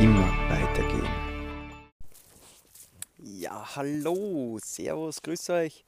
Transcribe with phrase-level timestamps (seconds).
[0.00, 1.08] immer weitergehen.
[3.18, 5.84] Ja, hallo, Servus, grüß euch.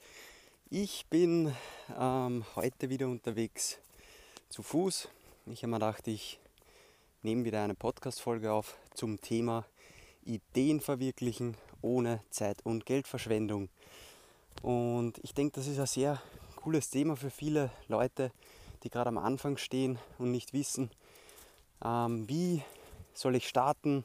[0.71, 1.53] Ich bin
[1.99, 3.79] ähm, heute wieder unterwegs
[4.49, 5.09] zu Fuß.
[5.47, 6.39] Ich habe mir gedacht, ich
[7.23, 9.67] nehme wieder eine Podcast-Folge auf zum Thema
[10.25, 13.69] Ideen verwirklichen ohne Zeit- und Geldverschwendung.
[14.63, 16.23] Und ich denke, das ist ein sehr
[16.57, 18.31] cooles Thema für viele Leute,
[18.83, 20.91] die gerade am Anfang stehen und nicht wissen,
[21.85, 22.63] ähm, wie
[23.17, 24.05] soll ich starten.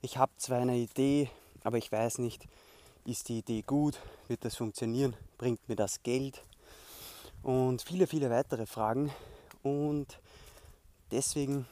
[0.00, 1.28] Ich habe zwar eine Idee,
[1.64, 2.46] aber ich weiß nicht,
[3.04, 6.42] ist die Idee gut, wird das funktionieren, bringt mir das Geld
[7.42, 9.12] und viele, viele weitere Fragen.
[9.62, 10.18] Und
[11.10, 11.66] deswegen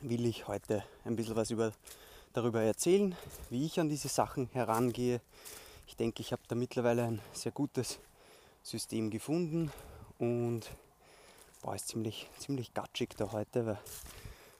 [0.00, 1.72] will ich heute ein bisschen was über,
[2.32, 3.16] darüber erzählen,
[3.50, 5.20] wie ich an diese Sachen herangehe.
[5.86, 7.98] Ich denke, ich habe da mittlerweile ein sehr gutes
[8.62, 9.72] System gefunden
[10.18, 10.68] und
[11.62, 13.78] boah, ist ziemlich, ziemlich gatschig da heute, weil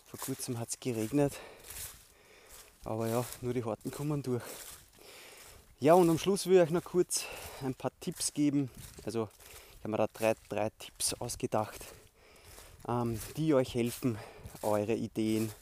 [0.08, 1.34] vor kurzem hat es geregnet.
[2.84, 4.42] Aber ja, nur die Harten kommen durch.
[5.80, 7.24] Ja, und am Schluss will ich euch noch kurz
[7.62, 8.70] ein paar Tipps geben.
[9.04, 9.28] Also,
[9.72, 11.84] ich habe mir da drei, drei Tipps ausgedacht,
[12.88, 14.16] ähm, die euch helfen,
[14.62, 15.52] eure Ideen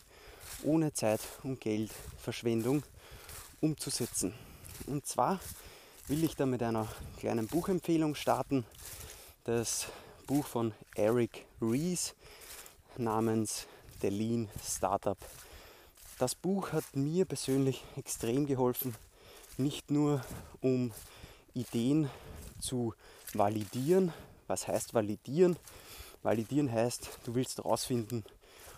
[0.63, 2.85] ohne Zeit und Geldverschwendung
[3.61, 4.33] umzusetzen.
[4.87, 5.41] Und zwar
[6.07, 6.87] will ich da mit einer
[7.19, 8.65] kleinen Buchempfehlung starten.
[9.43, 9.87] Das
[10.29, 12.15] Buch von Eric Rees
[12.97, 13.67] namens
[14.03, 15.17] The Lean Startup.
[16.19, 18.95] Das Buch hat mir persönlich extrem geholfen,
[19.57, 20.23] nicht nur
[20.61, 20.93] um
[21.55, 22.11] Ideen
[22.61, 22.95] zu
[23.33, 24.13] validieren.
[24.49, 25.57] Was heißt validieren?
[26.23, 28.25] Validieren heißt, du willst herausfinden,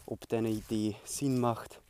[0.07, 1.81] ob deine Idee Sinn macht,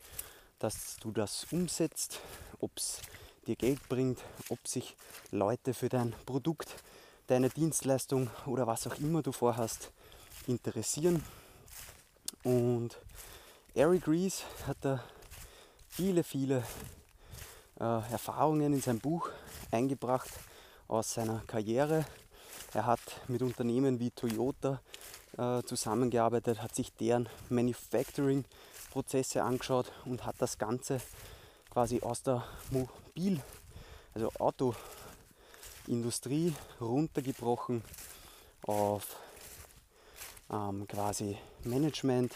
[0.58, 2.20] dass du das umsetzt,
[2.60, 3.00] ob es
[3.46, 4.96] dir Geld bringt, ob sich
[5.30, 6.76] Leute für dein Produkt,
[7.26, 9.90] deine Dienstleistung oder was auch immer du vorhast
[10.46, 11.22] interessieren.
[12.48, 12.96] Und
[13.74, 15.04] Eric Rees hat da
[15.86, 16.64] viele, viele
[17.78, 19.28] äh, Erfahrungen in sein Buch
[19.70, 20.30] eingebracht
[20.86, 22.06] aus seiner Karriere.
[22.72, 24.80] Er hat mit Unternehmen wie Toyota
[25.36, 31.02] äh, zusammengearbeitet, hat sich deren Manufacturing-Prozesse angeschaut und hat das Ganze
[31.68, 33.42] quasi aus der Mobil-,
[34.14, 37.84] also Autoindustrie runtergebrochen
[38.62, 39.18] auf
[40.50, 42.34] ähm, quasi Management,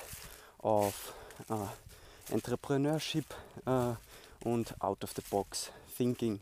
[0.59, 1.15] auf
[1.49, 3.27] äh, Entrepreneurship
[3.67, 3.95] äh,
[4.45, 6.41] und Out-of-the-Box Thinking.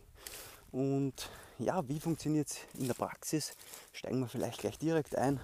[0.72, 3.54] Und ja, wie funktioniert es in der Praxis?
[3.92, 5.40] Steigen wir vielleicht gleich direkt ein.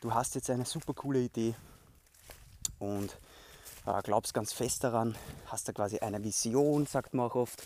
[0.00, 1.54] Du hast jetzt eine super coole Idee
[2.78, 3.16] und
[3.86, 5.16] äh, glaubst ganz fest daran,
[5.46, 7.62] hast da quasi eine Vision, sagt man auch oft,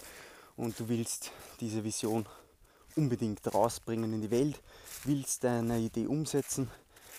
[0.56, 2.26] und du willst diese Vision
[2.96, 4.60] unbedingt rausbringen in die Welt,
[5.04, 6.70] willst deine Idee umsetzen,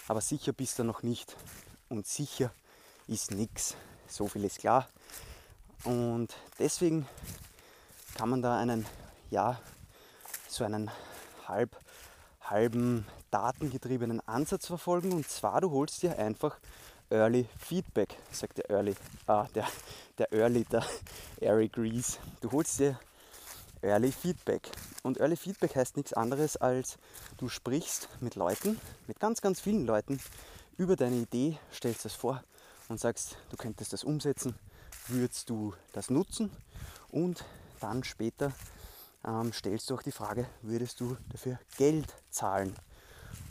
[0.08, 1.36] aber sicher bist du noch nicht.
[1.90, 2.54] Und sicher
[3.08, 3.76] ist nichts.
[4.08, 4.88] So viel ist klar.
[5.84, 7.08] Und deswegen
[8.16, 8.86] kann man da einen,
[9.30, 9.60] ja,
[10.48, 10.92] so einen
[11.48, 11.78] halb,
[12.42, 15.12] halben datengetriebenen Ansatz verfolgen.
[15.14, 16.58] Und zwar, du holst dir einfach
[17.10, 18.96] Early Feedback, sagt der Early,
[19.28, 19.68] ah, der,
[20.18, 20.86] der Early, der
[21.40, 22.20] Eric Rees.
[22.42, 23.00] Du holst dir
[23.82, 24.70] Early Feedback.
[25.04, 26.98] Und Early Feedback heißt nichts anderes als,
[27.38, 30.20] du sprichst mit Leuten, mit ganz, ganz vielen Leuten
[30.78, 32.44] über deine Idee, stellst das vor
[32.90, 34.56] und sagst, du könntest das umsetzen,
[35.08, 36.52] würdest du das nutzen
[37.10, 37.44] und
[37.80, 38.52] dann später
[39.26, 42.76] ähm, stellst du auch die Frage, würdest du dafür Geld zahlen?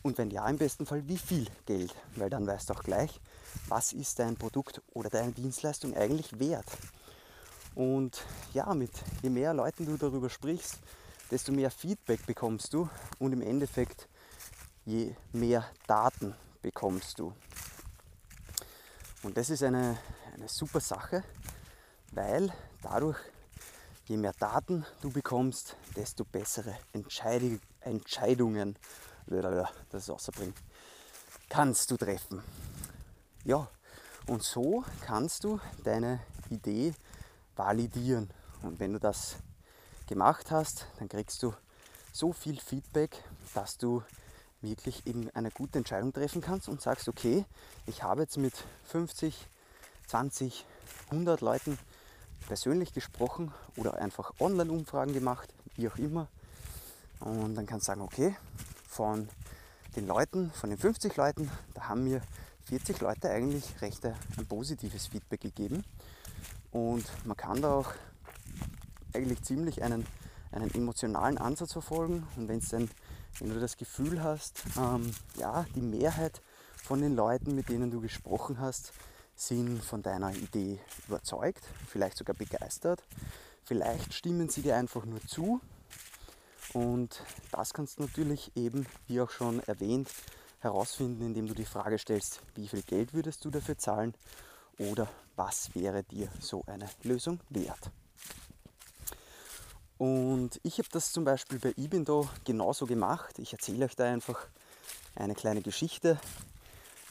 [0.02, 1.94] Und wenn ja, im besten Fall wie viel Geld?
[2.16, 3.20] Weil dann weißt du auch gleich,
[3.68, 6.66] was ist dein Produkt oder deine Dienstleistung eigentlich wert.
[7.74, 8.90] Und ja, mit
[9.22, 10.78] je mehr Leuten du darüber sprichst,
[11.30, 12.88] desto mehr Feedback bekommst du
[13.18, 14.08] und im Endeffekt
[14.84, 17.32] je mehr Daten bekommst du.
[19.22, 19.98] Und das ist eine,
[20.34, 21.22] eine super Sache,
[22.12, 23.18] weil dadurch,
[24.06, 28.76] je mehr Daten du bekommst, desto bessere Entscheidung, Entscheidungen,
[29.26, 30.54] das ist außerbringen,
[31.48, 32.42] kannst du treffen.
[33.44, 33.68] Ja,
[34.26, 36.20] und so kannst du deine
[36.50, 36.94] Idee
[37.60, 38.30] validieren.
[38.62, 39.36] Und wenn du das
[40.06, 41.54] gemacht hast, dann kriegst du
[42.12, 43.22] so viel Feedback,
[43.54, 44.02] dass du
[44.62, 47.44] wirklich eben eine gute Entscheidung treffen kannst und sagst, okay,
[47.86, 48.54] ich habe jetzt mit
[48.84, 49.46] 50,
[50.08, 50.66] 20,
[51.10, 51.78] 100 Leuten
[52.46, 56.28] persönlich gesprochen oder einfach Online-Umfragen gemacht, wie auch immer.
[57.20, 58.34] Und dann kannst du sagen, okay,
[58.88, 59.28] von
[59.96, 62.22] den Leuten, von den 50 Leuten, da haben mir
[62.64, 65.84] 40 Leute eigentlich recht ein positives Feedback gegeben.
[66.72, 67.92] Und man kann da auch
[69.14, 70.06] eigentlich ziemlich einen,
[70.52, 72.26] einen emotionalen Ansatz verfolgen.
[72.36, 72.88] Und wenn's dann,
[73.38, 76.40] wenn du das Gefühl hast, ähm, ja, die Mehrheit
[76.82, 78.92] von den Leuten, mit denen du gesprochen hast,
[79.34, 83.02] sind von deiner Idee überzeugt, vielleicht sogar begeistert.
[83.64, 85.60] Vielleicht stimmen sie dir einfach nur zu.
[86.72, 90.08] Und das kannst du natürlich eben, wie auch schon erwähnt,
[90.60, 94.14] herausfinden, indem du die Frage stellst, wie viel Geld würdest du dafür zahlen
[94.80, 97.90] oder was wäre dir so eine Lösung wert.
[99.98, 103.38] Und ich habe das zum Beispiel bei Ibindo genauso gemacht.
[103.38, 104.46] Ich erzähle euch da einfach
[105.14, 106.18] eine kleine Geschichte,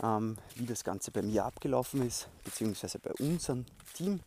[0.02, 4.22] ähm, wie das Ganze bei mir abgelaufen ist, beziehungsweise bei unserem Team.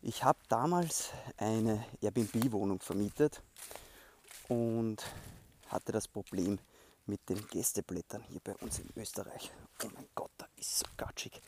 [0.00, 3.42] Ich habe damals eine Airbnb-Wohnung vermietet
[4.48, 5.04] und
[5.68, 6.58] hatte das Problem,
[7.06, 9.50] mit den Gästeblättern hier bei uns in Österreich.
[9.82, 11.38] Oh mein Gott, da ist so gatschig.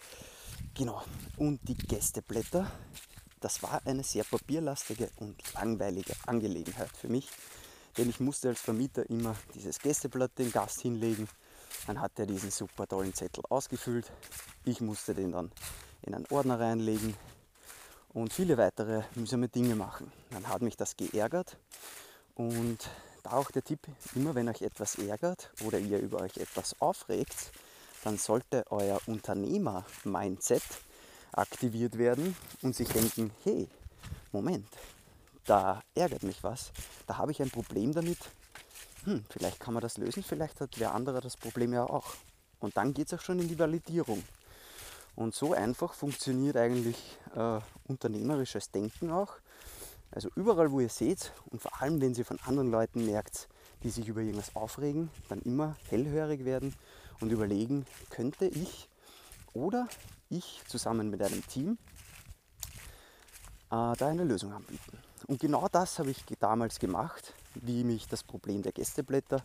[0.77, 1.03] Genau,
[1.39, 2.71] und die Gästeblätter,
[3.41, 7.31] das war eine sehr papierlastige und langweilige Angelegenheit für mich,
[7.97, 11.29] denn ich musste als Vermieter immer dieses Gästeblatt den Gast hinlegen.
[11.87, 14.13] Dann hat er diesen super tollen Zettel ausgefüllt.
[14.67, 15.51] Ich musste den dann
[16.03, 17.17] in einen Ordner reinlegen
[18.13, 20.13] und viele weitere mühsame Dinge machen.
[20.29, 21.57] Dann hat mich das geärgert
[22.35, 22.91] und
[23.23, 23.81] da auch der Tipp,
[24.15, 27.51] immer wenn euch etwas ärgert oder ihr über euch etwas aufregt,
[28.07, 30.63] dann sollte euer Unternehmer-Mindset
[31.33, 33.67] aktiviert werden und sich denken, hey,
[34.31, 34.69] Moment,
[35.45, 36.71] da ärgert mich was,
[37.09, 38.19] da habe ich ein Problem damit,
[39.03, 42.15] hm, vielleicht kann man das lösen, vielleicht hat wer anderer das Problem ja auch.
[42.61, 44.23] Und dann geht es auch schon in die Validierung.
[45.17, 49.33] Und so einfach funktioniert eigentlich äh, unternehmerisches Denken auch.
[50.13, 53.49] Also überall, wo ihr seht und vor allem, wenn ihr von anderen Leuten merkt,
[53.83, 56.75] die sich über irgendwas aufregen, dann immer hellhörig werden
[57.21, 58.89] und überlegen, könnte ich
[59.53, 59.89] oder
[60.29, 61.79] ich zusammen mit einem Team
[63.71, 64.99] äh, da eine Lösung anbieten.
[65.27, 69.43] Und genau das habe ich damals gemacht, wie mich das Problem der Gästeblätter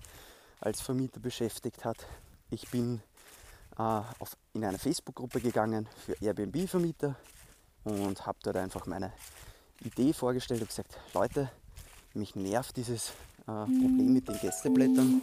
[0.59, 2.05] als Vermieter beschäftigt hat.
[2.49, 3.01] Ich bin
[3.77, 7.15] äh, auf, in eine Facebook-Gruppe gegangen für Airbnb-Vermieter
[7.83, 9.11] und habe dort einfach meine
[9.83, 11.49] Idee vorgestellt und gesagt, Leute,
[12.13, 13.13] mich nervt dieses
[13.65, 15.21] Problem mit den Gästeblättern.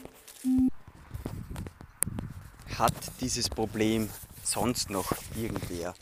[2.79, 4.09] Hat dieses Problem
[4.43, 5.95] sonst noch irgendwer?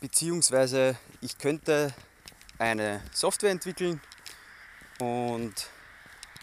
[0.00, 1.92] Beziehungsweise ich könnte
[2.58, 4.00] eine Software entwickeln
[5.00, 5.54] und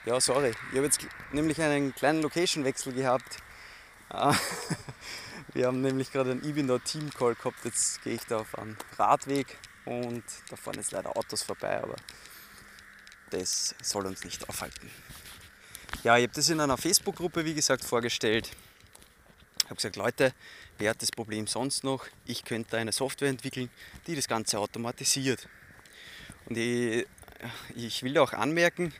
[0.05, 0.99] ja, sorry, ich habe jetzt
[1.31, 3.38] nämlich einen kleinen Location-Wechsel gehabt.
[5.53, 8.77] Wir haben nämlich gerade einen Ibindo Team Call gehabt, jetzt gehe ich da auf einen
[8.97, 11.95] Radweg und da fahren jetzt leider Autos vorbei, aber
[13.30, 14.89] das soll uns nicht aufhalten.
[16.04, 18.50] Ja, ich habe das in einer Facebook-Gruppe, wie gesagt, vorgestellt.
[19.60, 20.33] Ich habe gesagt, Leute,
[20.77, 22.06] wer hat das Problem sonst noch?
[22.25, 23.69] Ich könnte eine Software entwickeln,
[24.06, 25.48] die das Ganze automatisiert.
[26.45, 27.07] Und ich,
[27.75, 28.94] ich will auch anmerken,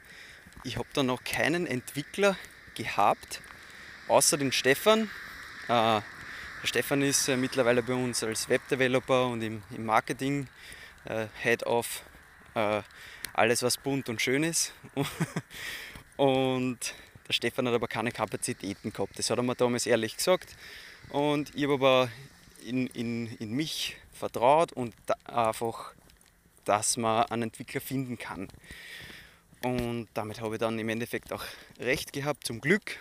[0.64, 2.36] ich habe da noch keinen Entwickler
[2.74, 3.42] gehabt,
[4.08, 5.10] außer den Stefan.
[5.68, 6.02] Äh,
[6.66, 10.48] der Stefan ist äh, mittlerweile bei uns als Webdeveloper und im, im Marketing
[11.06, 12.02] äh, Head of
[12.56, 12.82] äh,
[13.36, 14.74] alles, was bunt und schön ist.
[16.18, 16.80] und
[17.28, 19.20] der Stefan hat aber keine Kapazitäten gehabt.
[19.20, 20.56] Das hat er mir damals ehrlich gesagt.
[21.10, 22.10] Und ich habe aber
[22.66, 24.94] in, in, in mich vertraut und
[25.26, 25.94] einfach,
[26.64, 28.48] dass man einen Entwickler finden kann.
[29.64, 31.44] Und damit habe ich dann im Endeffekt auch
[31.80, 32.98] recht gehabt, zum Glück.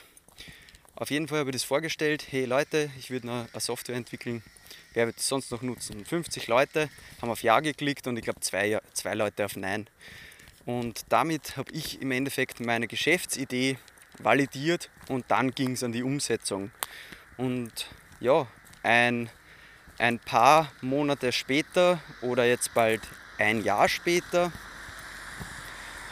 [0.97, 4.43] Auf jeden Fall habe ich das vorgestellt, hey Leute, ich würde eine Software entwickeln,
[4.95, 6.05] wer wird es sonst noch nutzen?
[6.05, 6.89] 50 Leute
[7.21, 9.89] haben auf Ja geklickt und ich glaube zwei, zwei Leute auf Nein.
[10.65, 13.77] Und damit habe ich im Endeffekt meine Geschäftsidee
[14.19, 16.71] validiert und dann ging es an die Umsetzung.
[17.37, 17.89] Und
[18.21, 18.47] ja,
[18.83, 19.29] ein,
[19.99, 23.03] ein paar Monate später oder jetzt bald
[23.39, 24.53] ein Jahr später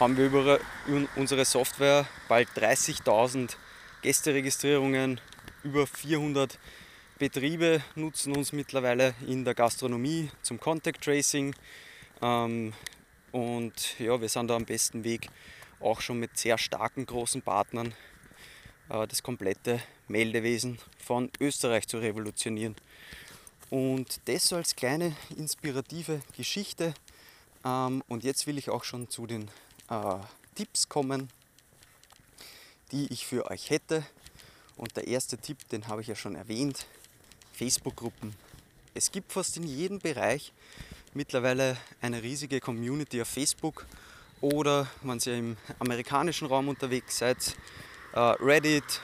[0.01, 0.59] haben wir über
[1.15, 3.55] unsere Software bald 30.000
[4.03, 5.21] Gästeregistrierungen,
[5.63, 6.59] über 400
[7.23, 11.55] Betriebe nutzen uns mittlerweile in der Gastronomie zum Contact Tracing.
[12.21, 12.73] Ähm,
[13.31, 15.29] und ja, wir sind da am besten Weg,
[15.79, 17.95] auch schon mit sehr starken großen Partnern
[18.89, 22.75] äh, das komplette Meldewesen von Österreich zu revolutionieren.
[23.71, 26.93] Und das als kleine inspirative Geschichte.
[27.65, 29.49] Ähm, und jetzt will ich auch schon zu den
[29.89, 30.17] äh,
[30.57, 31.31] Tipps kommen,
[32.91, 34.05] die ich für euch hätte.
[34.77, 36.85] Und der erste Tipp, den habe ich ja schon erwähnt,
[37.63, 38.35] Facebook-Gruppen.
[38.93, 40.53] Es gibt fast in jedem Bereich
[41.15, 43.87] mittlerweile eine riesige Community auf Facebook
[44.41, 47.57] oder wenn ihr im amerikanischen Raum unterwegs seid,
[48.15, 49.01] äh, Reddit,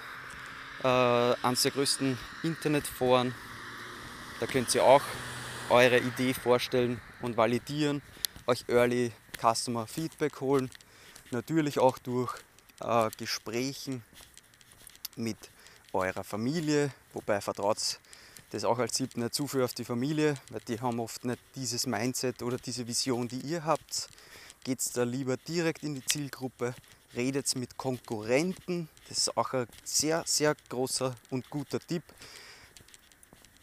[0.83, 3.33] äh, eines der größten Internetforen.
[4.41, 5.03] Da könnt ihr auch
[5.71, 8.03] eure Idee vorstellen und validieren,
[8.49, 10.69] euch Early Customer Feedback holen.
[11.31, 12.35] Natürlich auch durch
[12.81, 14.03] äh, Gesprächen
[15.15, 15.39] mit
[15.93, 18.01] eurer Familie, wobei vertraut
[18.51, 21.41] Das auch als Tipp nicht zu viel auf die Familie, weil die haben oft nicht
[21.55, 24.09] dieses Mindset oder diese Vision, die ihr habt.
[24.65, 26.75] Geht da lieber direkt in die Zielgruppe,
[27.15, 28.89] redet mit Konkurrenten.
[29.09, 32.03] Das ist auch ein sehr, sehr großer und guter Tipp.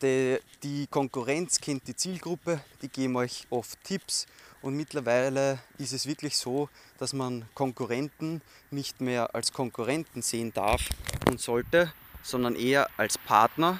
[0.01, 4.27] Die, die Konkurrenz kennt die Zielgruppe, die geben euch oft Tipps
[4.61, 10.89] und mittlerweile ist es wirklich so, dass man Konkurrenten nicht mehr als Konkurrenten sehen darf
[11.29, 13.79] und sollte, sondern eher als Partner.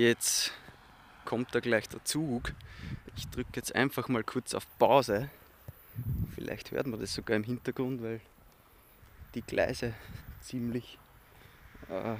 [0.00, 0.52] Jetzt
[1.26, 2.54] kommt da gleich der Zug.
[3.16, 5.28] Ich drücke jetzt einfach mal kurz auf Pause.
[6.34, 8.22] Vielleicht hört man das sogar im Hintergrund, weil
[9.34, 9.92] die Gleise
[10.40, 10.98] ziemlich
[11.90, 12.14] äh,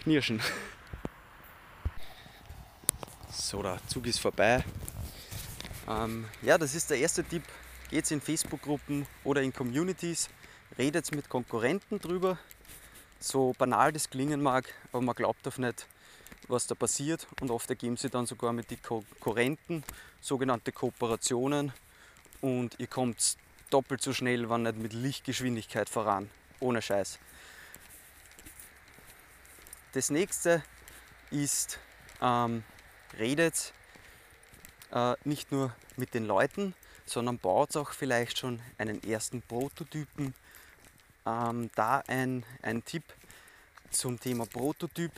[0.00, 0.42] knirschen.
[3.30, 4.62] So, der Zug ist vorbei.
[5.88, 7.44] Ähm, ja, das ist der erste Tipp.
[7.88, 10.28] Geht in Facebook-Gruppen oder in Communities,
[10.76, 12.38] redet mit Konkurrenten drüber.
[13.18, 15.86] So banal das klingen mag, aber man glaubt auch nicht,
[16.48, 17.26] was da passiert.
[17.40, 19.84] Und oft ergeben sie dann sogar mit den Konkurrenten
[20.20, 21.72] sogenannte Kooperationen.
[22.40, 23.36] Und ihr kommt
[23.70, 26.30] doppelt so schnell, wenn nicht mit Lichtgeschwindigkeit voran.
[26.60, 27.18] Ohne Scheiß.
[29.92, 30.62] Das nächste
[31.30, 31.78] ist,
[32.20, 32.62] ähm,
[33.18, 33.72] redet
[34.92, 36.74] äh, nicht nur mit den Leuten,
[37.06, 40.34] sondern baut auch vielleicht schon einen ersten Prototypen.
[41.26, 43.02] Ähm, da ein, ein Tipp
[43.90, 45.10] zum Thema Prototyp.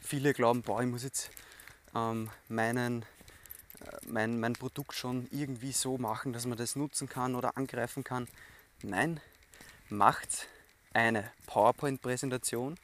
[0.00, 1.30] Viele glauben, boah, ich muss jetzt
[1.96, 3.02] ähm, meinen,
[3.80, 8.04] äh, mein, mein Produkt schon irgendwie so machen, dass man das nutzen kann oder angreifen
[8.04, 8.28] kann.
[8.82, 9.20] Nein,
[9.88, 10.46] macht
[10.94, 12.78] eine PowerPoint-Präsentation,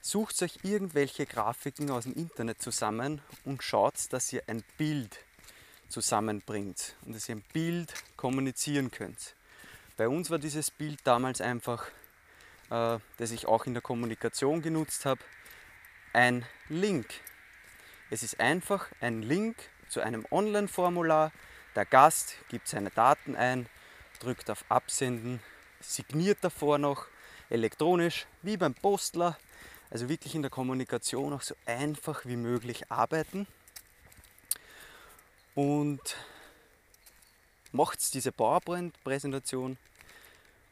[0.00, 5.18] sucht euch irgendwelche Grafiken aus dem Internet zusammen und schaut, dass ihr ein Bild
[5.88, 9.34] zusammenbringt und dass ihr ein Bild kommunizieren könnt.
[10.00, 11.84] Bei uns war dieses Bild damals einfach,
[12.70, 15.20] äh, das ich auch in der Kommunikation genutzt habe,
[16.14, 17.06] ein Link.
[18.08, 19.56] Es ist einfach ein Link
[19.90, 21.32] zu einem Online-Formular.
[21.76, 23.66] Der Gast gibt seine Daten ein,
[24.20, 25.38] drückt auf Absenden,
[25.82, 27.04] signiert davor noch
[27.50, 29.36] elektronisch, wie beim Postler.
[29.90, 33.46] Also wirklich in der Kommunikation auch so einfach wie möglich arbeiten
[35.54, 36.16] und
[37.72, 39.76] macht diese PowerPoint-Präsentation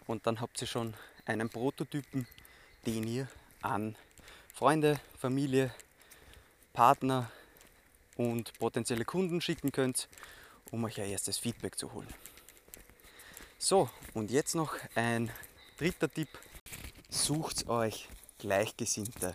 [0.08, 0.94] und dann habt ihr schon
[1.26, 2.26] einen Prototypen,
[2.86, 3.28] den ihr
[3.62, 3.94] an
[4.52, 5.72] Freunde, Familie,
[6.72, 7.30] Partner
[8.16, 10.08] und potenzielle Kunden schicken könnt,
[10.72, 12.12] um euch ein erstes Feedback zu holen.
[13.58, 15.30] So, und jetzt noch ein
[15.76, 16.28] dritter Tipp.
[17.10, 19.34] Sucht euch Gleichgesinnte.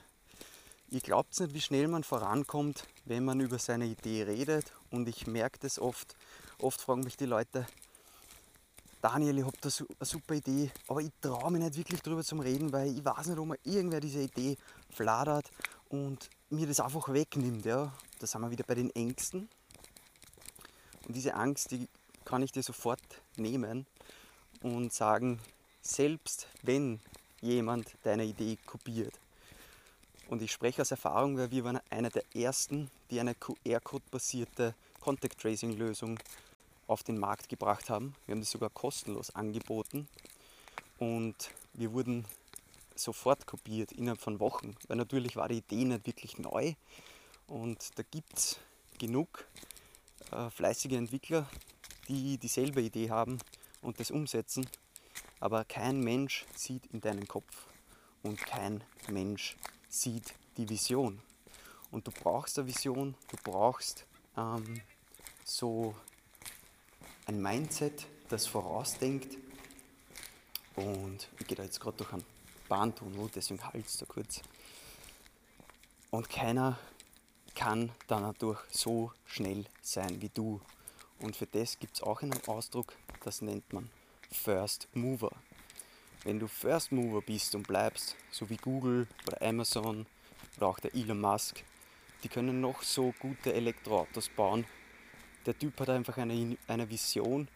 [0.90, 4.72] Ihr glaubt nicht, wie schnell man vorankommt, wenn man über seine Idee redet.
[4.92, 6.16] Und ich merke das oft.
[6.60, 7.66] Oft fragen mich die Leute,
[9.04, 12.38] Daniel, ich habe da eine super Idee, aber ich traue mich nicht wirklich drüber zu
[12.38, 14.56] reden, weil ich weiß nicht, ob mir irgendwer diese Idee
[14.92, 15.52] fladert
[15.90, 17.66] und mir das einfach wegnimmt.
[17.66, 17.92] Ja.
[18.20, 19.50] Da sind wir wieder bei den Ängsten.
[21.06, 21.90] Und diese Angst, die
[22.24, 23.02] kann ich dir sofort
[23.36, 23.86] nehmen
[24.62, 25.42] und sagen,
[25.82, 27.02] selbst wenn
[27.42, 29.20] jemand deine Idee kopiert,
[30.30, 35.42] und ich spreche aus Erfahrung, weil wir waren einer der ersten, die eine QR-Code-basierte Contact
[35.42, 36.18] Tracing-Lösung
[36.94, 38.16] auf den Markt gebracht haben.
[38.26, 40.08] Wir haben das sogar kostenlos angeboten
[41.00, 42.26] und wir wurden
[42.96, 46.76] sofort kopiert innerhalb von Wochen, weil natürlich war die Idee nicht wirklich neu
[47.48, 48.60] und da gibt es
[49.00, 49.46] genug
[50.32, 51.50] äh, fleißige Entwickler,
[52.08, 53.40] die dieselbe Idee haben
[53.82, 54.68] und das umsetzen,
[55.40, 57.66] aber kein Mensch sieht in deinen Kopf
[58.22, 59.58] und kein Mensch
[59.90, 61.22] sieht die Vision.
[61.90, 64.06] Und du brauchst eine Vision, du brauchst
[64.38, 64.82] ähm,
[65.44, 65.96] so
[67.34, 69.38] ein Mindset, das vorausdenkt.
[70.76, 72.24] Und ich gehe da jetzt gerade durch einen
[72.70, 74.42] Bahntunnel, deswegen halt da kurz.
[76.12, 76.78] Und keiner
[77.56, 80.62] kann dann dadurch so schnell sein wie du.
[81.20, 83.90] Und für das gibt es auch einen Ausdruck, das nennt man
[84.32, 85.32] First Mover.
[86.24, 90.06] Wenn du First Mover bist und bleibst, so wie Google oder Amazon
[90.58, 91.64] oder auch der Elon Musk,
[92.24, 94.66] die können noch so gute Elektroautos bauen.
[95.46, 97.48] Der Typ hat einfach eine, eine Vision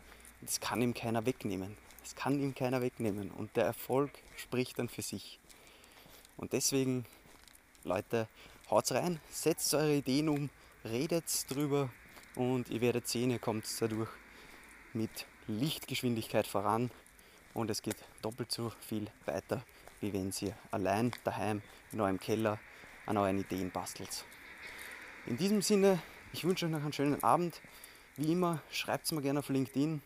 [0.42, 1.76] das kann ihm keiner wegnehmen.
[2.04, 5.40] Das kann ihm keiner wegnehmen und der Erfolg spricht dann für sich.
[6.38, 7.06] Und deswegen,
[7.84, 8.28] Leute,
[8.70, 10.50] haut's rein, setzt eure Ideen um,
[10.86, 11.90] redet drüber
[12.36, 14.10] und ihr werdet sehen, ihr kommt dadurch
[14.94, 16.92] mit Lichtgeschwindigkeit voran
[17.54, 19.64] und es geht doppelt so viel weiter,
[20.00, 22.60] wie wenn ihr allein daheim in eurem Keller
[23.06, 24.24] an euren Ideen bastelt.
[25.26, 26.00] In diesem Sinne,
[26.38, 27.60] ich wünsche euch noch einen schönen Abend.
[28.16, 30.04] Wie immer, schreibt es mir gerne auf LinkedIn.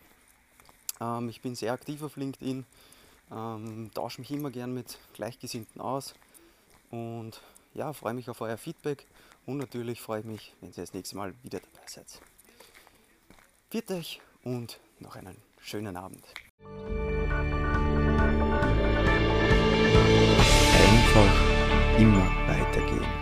[1.02, 2.66] Ähm, ich bin sehr aktiv auf LinkedIn,
[3.34, 6.16] ähm, tausche mich immer gerne mit Gleichgesinnten aus
[6.90, 7.42] und
[7.74, 9.06] ja, freue mich auf euer Feedback
[9.46, 12.08] und natürlich freue ich mich, wenn ihr das nächste Mal wieder dabei seid.
[13.70, 16.24] Viert euch und noch einen schönen Abend.
[20.80, 23.21] Einfach immer weitergehen.